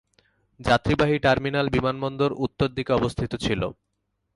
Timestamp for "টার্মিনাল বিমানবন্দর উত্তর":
1.19-2.69